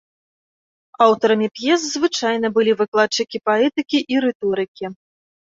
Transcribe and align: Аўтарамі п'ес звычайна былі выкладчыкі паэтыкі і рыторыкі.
Аўтарамі 1.05 1.49
п'ес 1.57 1.81
звычайна 1.95 2.47
былі 2.55 2.71
выкладчыкі 2.79 3.43
паэтыкі 3.51 4.03
і 4.15 4.27
рыторыкі. 4.27 4.85